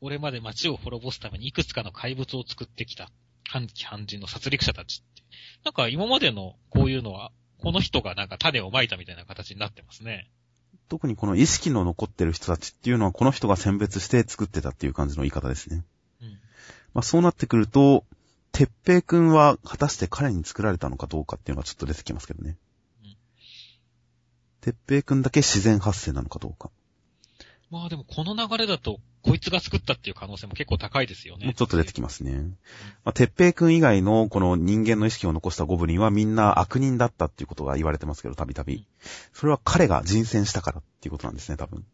[0.00, 3.10] 俺まで街を滅ぼすためにいくつかの怪物を作ってきた、
[3.48, 5.22] 半期半人の殺戮者たちって。
[5.64, 10.30] なんか今までのこういうのは、この人がなんか種をまいたみたいな形になってますね。
[10.88, 15.84] 特にこの意識の残ってる人たちっていうのは、この人が選別して作ってたっていう感じの言い方ですね。
[16.22, 16.28] うん。
[16.94, 18.04] まあそうなってくると、
[18.52, 22.56] てっぺいくんは果たして彼に作られたのかどうかっていうのがちょっと出てきますけどね。
[23.04, 23.16] うん。
[24.60, 26.70] てっぺいくんだけ自然発生なのかどうか。
[27.70, 31.44] まあでもこの流れだと、こいつが作ったっていう可能性も結構高いですよね。
[31.44, 32.32] もうちょっと出てきますね。
[32.32, 32.56] うん、
[33.04, 38.86] まあ、てっぺいくん以外のこの人間の意識を残したゴブリンはみんな悪人だったっていうことが言われてますけど、たびたび。
[39.34, 41.84] それは彼が人選したからっていうことなんですね、多分。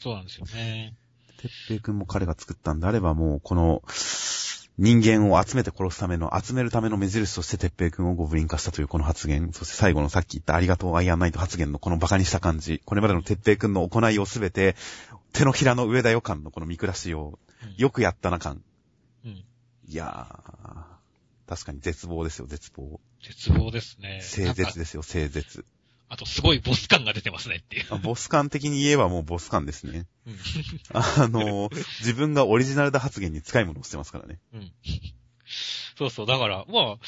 [0.00, 0.96] そうなんですよね。
[1.40, 3.82] てっぺいくんも彼が作ったんであればもうこの、
[4.78, 14.76] 人間を集めて殺すための、集めるための目印として鉄平君をゴブリン化したというこの発言、そして最後のさっき言ったありがとうアイアンナイト発言のこの馬鹿にした感じ、これまでの鉄平君の行いをすべて、
[15.32, 17.38] 手のひらの上だよ感のこの見下しを、
[17.76, 18.62] よくやったな感。
[19.24, 19.30] うん。
[19.30, 19.44] い
[19.94, 22.98] やー、確かに絶望ですよ、絶望。
[23.22, 24.22] 絶望ですね。
[24.22, 25.66] 清絶ですよ、清絶。
[26.12, 27.98] あと、すごいボス感が出てますねっていう。
[28.00, 30.06] ボス感的に言えばもうボス感ですね。
[30.26, 30.36] うん、
[30.92, 31.70] あの、
[32.00, 34.38] 自分がオリジナルだ発言に近いものをしてますからね。
[34.52, 34.72] うん。
[35.96, 36.98] そうそう、だから、まあ、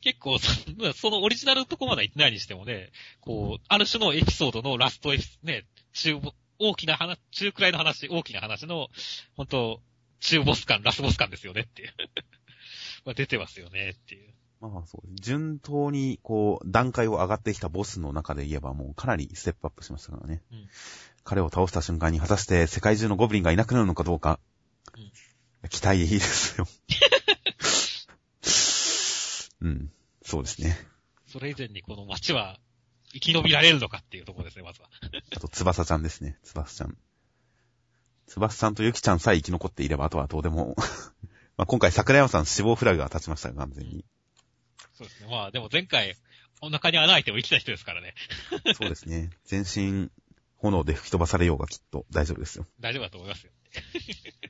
[0.00, 0.50] 結構そ、
[0.96, 6.18] そのオリジナルのとこまでは言ってないにしてもね、こう、ある種のエピソードのラストエピ、ね、中、
[6.58, 8.88] 大きな話、中くらいの話、大きな話の、
[9.36, 9.82] 本当
[10.20, 11.94] 中ボス感、ラスボス感ですよねっていう。
[13.04, 14.32] まあ出てますよねっていう。
[14.68, 20.42] まあそう、順当にこう、段階を上がってきたボスの中で言えばもうかなりステップアップしましたからね。
[20.52, 20.68] うん、
[21.24, 24.38] 彼を倒した瞬間に果たして世界中のゴブリンがいなくなるのかどうか、
[25.62, 26.66] うん、期待いいですよ。
[29.62, 29.90] うん、
[30.22, 30.76] そうですね。
[31.26, 32.58] それ以前にこの街は
[33.12, 34.88] 生き延びられるのかっていうところですね、まずは。
[35.34, 36.96] あと、翼ちゃんですね、翼ちゃん。
[38.26, 40.76] 翼ちゃんとユキちゃんさえ生き残っていれば、あとはどうでも
[41.56, 44.04] まあ今回桜山さん死亡フラグが立ちましたが、完全に。
[44.96, 45.28] そうですね。
[45.30, 46.16] まあ、でも前回、
[46.62, 48.14] お腹に穴開いても生きた人ですからね。
[48.74, 49.30] そうですね。
[49.44, 50.10] 全身、
[50.56, 52.66] 炎で吹き飛ばされようがきっと大丈夫ですよ。
[52.80, 53.52] 大丈夫だと思いますよ。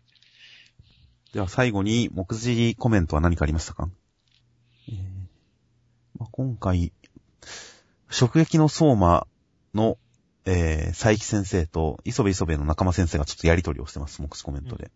[1.33, 3.91] では最後に、目次コメントは何かありましたか、
[4.89, 4.97] えー
[6.19, 6.93] まあ、今回、
[8.09, 9.27] 直撃の相馬
[9.75, 9.99] の、
[10.45, 14.85] えー、佐伯先生と、磯部磯部の仲間先生がちょっとやりとりをしてます、目次コメントで。
[14.85, 14.91] うん、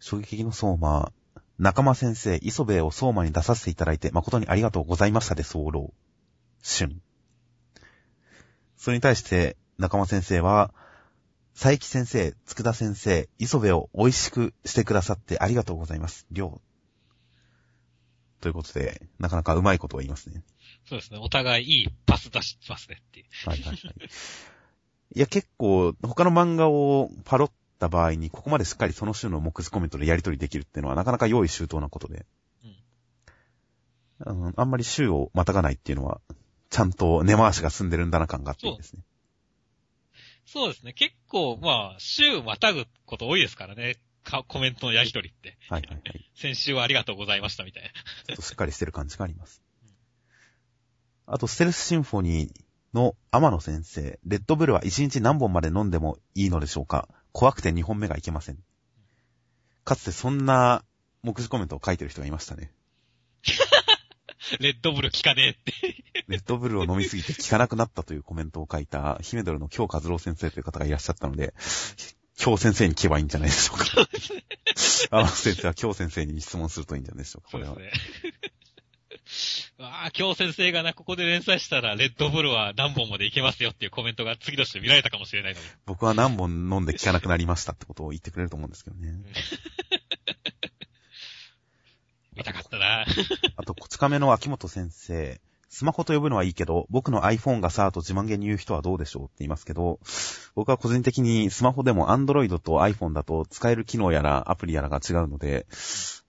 [0.00, 1.12] 衝撃の相馬、
[1.60, 5.92] 仲間先生、磯部を相馬に出させていただいて、誠にありがとうございましたで候。
[6.62, 7.02] 春。
[8.78, 10.72] それに対して、仲間先生は、
[11.52, 16.26] 佐伯先生、佃先生、磯部を美味しくしてくださってありがとうございます。
[16.30, 18.40] りょう。
[18.40, 20.42] ということで、なかなかうまいことを言いますね。
[20.88, 21.18] そうですね。
[21.18, 23.26] お互いいいパス出しますねっていう。
[23.46, 23.78] はいはいはい。
[25.14, 32.26] いや、結構、他の漫画をパロった場合に、ここまでしっかりその週の目次コメントでやり取りできるっていうのは、なかなか用意周到なことで。
[34.24, 34.54] うん。
[34.56, 36.20] あんまり週をまたがないっていうのは、
[36.68, 39.02] ちゃんと根回しが済んでるんだな感があっていいですね。
[40.46, 40.92] そうですね。
[40.92, 43.96] 結構、まあ、週またぐこと多いですからね。
[44.46, 45.56] コメントのやり取りって。
[45.68, 46.30] はいはいはい。
[46.34, 47.88] 先週はありがとうございましたみたいな。
[47.88, 49.62] ちょっとしっかりしてる感じがあります。
[51.26, 57.08] あと、ステルスシンフォニーの天野先生、レッドブルは1日何本まで飲んでもいいのでしょうか？
[57.32, 58.58] 怖くて2本目がいけません。
[59.84, 60.84] かつてそんな
[61.22, 62.72] 目次コメントを書いてる人がいましたね。
[64.58, 66.04] レッドブル効かねえって。
[66.26, 71.54] レッドブルを飲みすぎて効かなくなったというコメントを書いた、ヒメドルの京和郎先生という方がいらっしゃったので、
[72.36, 73.86] 京先生に聞けばいいんじゃないでしょうか。
[75.10, 77.50] あの先生は京先生に質問するといいんじゃないでしょうか。
[77.50, 78.32] そうですね。
[79.82, 85.66] ああ、京先生がな、ここで連載したら、レッドブルは何本までいけますよっていうコメントが次として見られたかもしれないのに。
[85.86, 89.14] 僕は何本飲んで効かなくなりましたってことを言ってくれると思うんですけどね。
[92.36, 93.06] 見たかったな
[93.56, 95.40] あと、こち亀の秋元先生。
[95.70, 99.98] スマホと呼ぶのはいいけど、僕の iPhone がさ、と自慢げに言う人はどうでしょうって言いますけど、
[100.54, 105.66] 僕は個人的にスマホでも Android と iPhone だと使える機能やらアプリやらが違うので、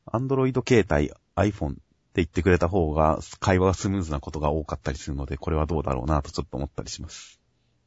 [0.06, 1.76] Android 携帯、iPhone
[2.16, 7.40] 言ってくれた方が会話がスムーズなことが多かったりするので、これはどうだろうなとちょっと思ったりします。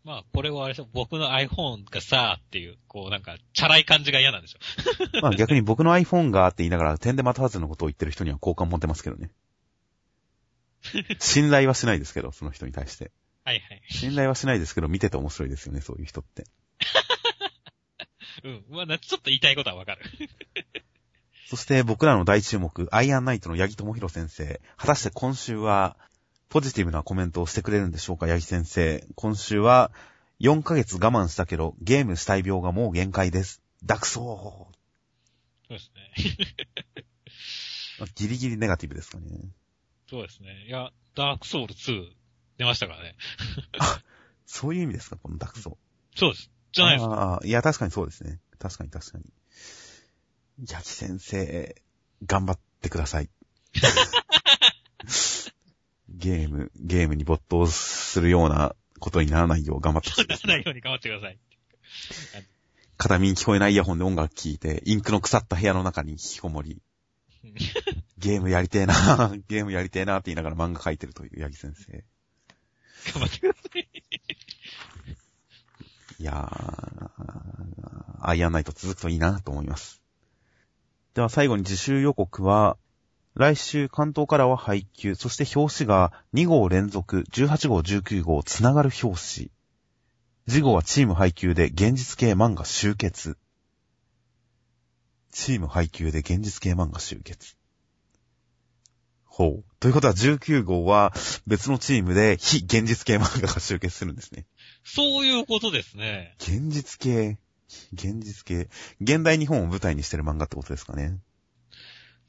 [0.04, 4.58] まあ、これはあれでしょ、僕の iPhone がさっていう、こうなんか、チャラい感じが嫌なんでしょ。
[5.22, 9.30] まあ逆に僕の iPhone がって言いながら、点で待たずのことを言ってる人には好感持ってますけどね。
[11.18, 13.12] 信頼はしないですけど、その人に対して。
[13.44, 13.82] はいはい。
[13.88, 16.44] 信頼はしないですけど、見てて面白いですよね、そういう人って。
[18.44, 18.64] うん。
[18.68, 20.02] まあ、ちょっと言いたいことはわかる。
[21.54, 24.60] そして僕らの大注目、アイアンナイトの八木智弘先生。
[24.76, 25.96] 果たして今週は、
[26.48, 29.06] ポジティブなコメントをしてくれるんでしょうか、八木先生。
[29.14, 29.92] 今週は、
[30.40, 33.62] 4ヶ月我慢したけど、ゲームしたい病がもう限界です。
[33.84, 34.24] ダクソー。
[34.24, 34.74] そ
[35.70, 37.04] うですね。
[38.16, 39.26] ギリギリネガティブですかね。
[40.10, 40.66] そうですね。
[40.66, 42.10] いや、ダークソウル2
[42.58, 43.14] 出ましたからね。
[43.78, 44.02] あ、
[44.44, 45.78] そういう意味ですか、このダクソ。
[46.16, 46.50] そうです。
[46.72, 47.14] じゃないですか。
[47.14, 48.40] ああ、いや、確かにそうですね。
[48.58, 49.24] 確かに確かに。
[50.60, 51.74] 八木先生、
[52.24, 53.28] 頑張ってください。
[56.08, 60.48] ゲーム、ゲームに没頭するようなことにならないよう頑張ってください。
[60.48, 61.38] ならないように頑張ってください。
[62.96, 66.80] 片耳に聞こえないイヤホンで音楽聴いて、インクの腐った部屋の中に引きこもり、
[68.16, 68.94] ゲームやりてえな
[69.48, 72.04] ゲームやりてえなって言いながら漫画描いてるという八木先生。
[73.12, 73.88] 頑張ってください。
[76.20, 77.10] いやー、
[78.20, 80.03] アイアンナイト続くといいなと思います。
[81.14, 82.76] では最後に自習予告は、
[83.34, 89.50] 来週関東からは配給、そして表紙が2号連続、18号、19号、つながる表紙。
[90.48, 93.38] 次号はチーム配給で現実系漫画集結。
[95.30, 97.56] チーム配給で現実系漫画集結。
[99.24, 99.64] ほう。
[99.80, 101.12] ということは19号は
[101.46, 104.46] 別のチームで非現実系漫画が集結するんですね。
[104.84, 106.36] そういうことですね。
[106.38, 107.38] 現実系、
[107.92, 108.68] 現実系。
[109.00, 111.18] 現代日本を舞台にしてる漫画ってことですかね。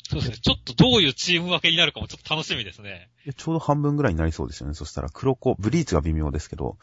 [0.09, 0.37] そうですね。
[0.37, 3.09] ちょっとどういうチーム分けになるかもちょっと楽しみですね。
[3.35, 4.75] ちょうど半分ぐらいになりそうですよね。
[4.75, 6.77] そしたら黒子、ブリーチが微妙ですけど、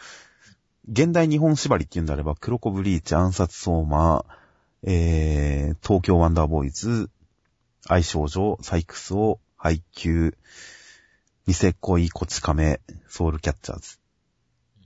[0.88, 4.24] 現代日本縛りっていうんであれば、黒子ブリーチ、暗殺相馬、
[4.82, 7.08] えー、東京ワンダーボーイズ、
[7.86, 10.36] 愛少女、サイクスを、配給、
[11.46, 14.00] ニセ恋、コチカメ、ソウルキャッチャーズ。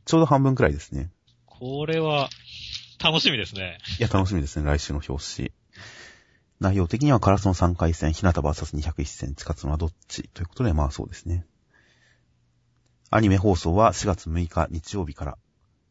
[0.05, 1.11] ちょうど半分くらいですね。
[1.47, 2.29] これは、
[3.03, 3.79] 楽しみですね。
[3.99, 5.53] いや、楽しみですね、来週の表紙。
[6.61, 11.45] 内容的にはカラスの3回戦、日向 VS201 戦、地下つのはどっちということで、まあそうですね。
[13.11, 15.39] アニメ放送は4月6日日曜日から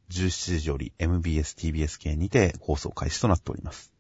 [0.10, 3.94] 17時より MBS TBS 系にて放送開始となっております。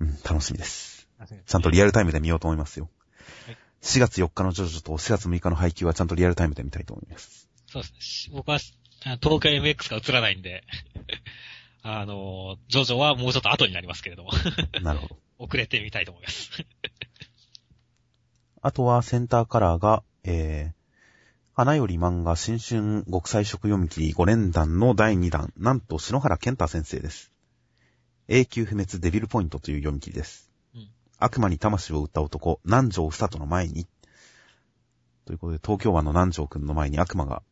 [0.00, 1.08] うん、楽しみです。
[1.46, 2.90] ちゃんとリアルタイムで見ようと思いますよ。
[3.82, 7.48] 4月4日のジョジョと4月6日の配給はちゃんとリアルタイムで見たいと思います。
[7.66, 8.36] そうですね。
[8.36, 8.58] 僕は、
[9.22, 10.64] 東海 MX が映らないんで、
[11.82, 14.30] あの、ジョジョはもうちょっと後になりますけれども。
[14.82, 15.18] なるほど。
[15.38, 16.50] 遅れてみたいと思います。
[18.62, 20.74] あとはセンターカラーが、えー、
[21.54, 27.32] 花より漫画新春極彩色読み切り5連弾の第2弾、なんと篠原健太先生です。
[28.28, 30.50] 永久不滅デビルポイントという読み切りです。
[30.74, 33.86] うん、悪魔に魂を売った男、南條ふさとの前に、
[35.26, 37.42] ということで、東京湾の南條くんの前に悪魔が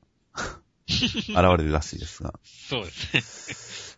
[0.89, 2.39] 現れるらしいですが。
[2.43, 3.95] そうですね。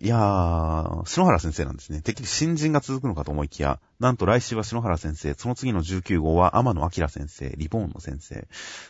[0.00, 2.02] いやー、篠原先生なんですね。
[2.02, 8.48] てっきり新人が続くのかと思いきや、なんと来週は篠原先生、その次の19号は天野明先生、リボーンの先生、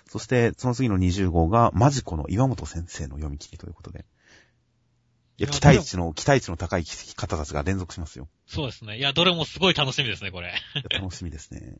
[0.08, 4.06] そしてその次の20号がマジコの岩本先生の読み切りということで。
[5.36, 8.28] いや、期待値の、期待値の高い方たちが連続しますよ。
[8.46, 8.96] そうですね。
[8.96, 10.54] いや、どれもすごい楽しみですね、これ。
[10.98, 11.76] 楽しみですね。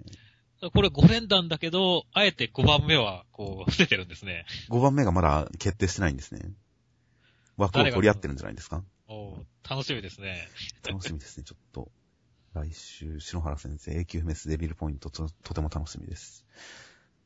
[0.71, 4.45] これ5連弾だけど、あえて5番目は、こう、伏せてるんですね。
[4.71, 6.53] 5番目がまだ決定してないんですね。
[7.57, 8.85] 枠を取り合ってるんじゃないですか？
[9.09, 10.49] お楽しみですね。
[10.89, 11.91] 楽しみですね、ちょっと。
[12.55, 16.47] 来週、篠原先生、永久不滅デビルポイントと、とても楽しみです。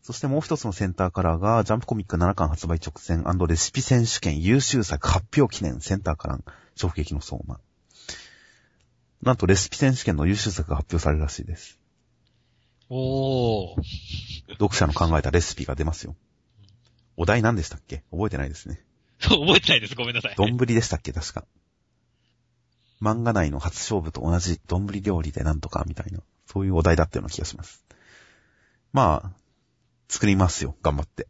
[0.02, 6.42] そしてもう一つのセンターカラーが、ジャンプコミック7巻発売直前レシピ選手権優秀作発表記念センターカラー、
[6.80, 7.60] 直撃の相馬。
[9.22, 11.80] なんとレシピ選手権の優秀作が発表されるらしいです。
[12.88, 13.82] おー。
[14.52, 16.14] 読者の考えたレシピが出ますよ。
[17.16, 18.04] お題何でしたっけ？
[18.10, 18.84] 覚えてないですね。
[19.18, 19.94] そう、覚えてないです。
[19.94, 20.34] ごめんなさい。
[20.36, 21.12] 丼でしたっけ？
[21.12, 21.44] 確か。
[23.00, 27.84] 漫画内の初勝負と同じ丼料理でなんとかみたいな、そういうお題だったような気がします。
[28.92, 29.30] まあ、
[30.08, 30.76] 作りますよ。
[30.82, 31.26] 頑張って。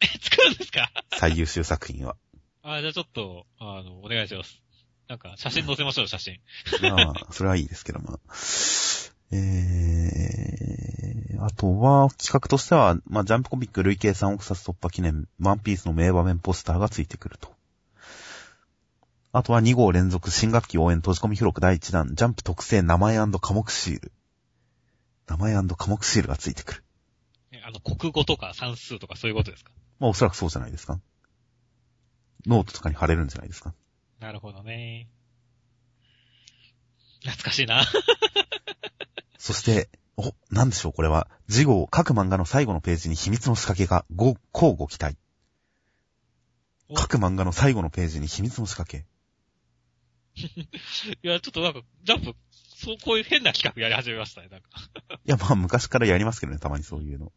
[0.00, 0.90] え、作るんですか？
[1.18, 2.16] 最優秀作品は。
[2.62, 4.60] あ、じゃあちょっと、あの、お願いします。
[5.08, 6.40] なんか、写真載せましょう、写真。
[6.80, 8.20] まあ、それはいいですけど、まあ。
[9.32, 17.50] えー、あとは、企画としては、まあ、ジャンプコミック累計3億冊突破記念、ワンピースの名場面ポスターがついてくると。
[19.32, 24.12] あとは2号連続新学期応援閉じ込み付録第1弾、ジャンプ特製名前科目シール。
[25.26, 26.84] 名前科目シールがついてくる。
[27.64, 29.70] あの、国語とか算数とかそういうことですか？
[30.00, 31.00] まあ、おそらくそうじゃないですか。
[32.46, 33.72] ノートとかに貼れるんじゃないですか。
[34.20, 35.08] なるほどね。
[37.24, 37.82] 懐かしいな。
[39.42, 41.26] そして、お、なんでしょうこれは。
[41.48, 45.16] 次号、各漫画の最後のページに秘密の仕掛けが、ご、交互期待。
[46.94, 49.04] 各漫画の最後のページに秘密の仕掛け。
[51.24, 52.36] いや、ちょっとなんか、ジャンプ、
[52.76, 54.68] そう、こういう変な企画やり始めましたね、なんか。
[55.26, 57.32] いや、まあ、昔からやりますけどね、たまにそういうの。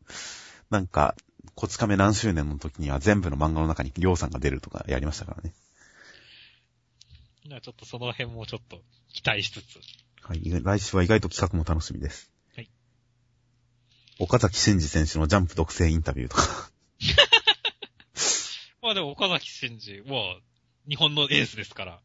[0.70, 1.16] なんか、
[1.56, 5.56] こち亀何周年の時には全部の漫画の中にりょうさんが出るとかやりましたからね。
[7.62, 10.05] ちょっとその辺もちょっと期待しつつ。
[10.28, 10.42] はい。
[10.44, 12.32] 来週は意外と企画も楽しみです。
[12.56, 12.70] はい。
[14.18, 16.72] 岡崎慎二選手のジャンプ独占インタビューとか。
[18.82, 20.40] まあでも岡崎慎二は
[20.90, 22.02] 日本のエースですから。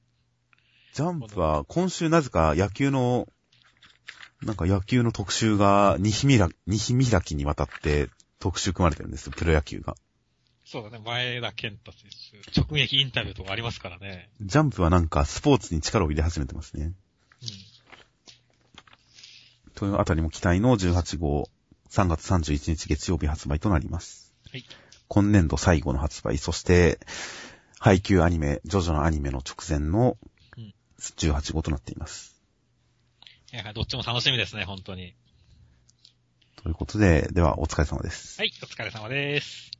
[0.92, 3.26] ジャンプは今週なぜか野球の、
[4.42, 9.94] なんか野球の特集が2日見ら、2日見開きにわたって特集組まれてるんですよ、プロ野球が。
[10.66, 12.10] そうだね、前田健太選
[12.52, 14.30] 手、直撃インタビューとかありますからね。
[14.42, 16.92] ジャンプはなんかスポーツに力を入れ始めてますね。
[19.70, 19.74] うん。
[19.74, 21.48] というあたりも期待の18号、
[21.90, 24.34] 3月31日月曜日発売となります。
[24.50, 24.64] はい。
[25.08, 27.00] 今年度最後の発売、そして、
[27.78, 30.16] 配給アニメ、ジョジョのアニメの直前の
[31.00, 32.40] 18号となっています。
[33.52, 35.14] いや、どっちも楽しみですね、本当に。
[36.62, 38.38] ということで、ではお疲れ様です。
[38.38, 39.79] はい、お疲れ様です。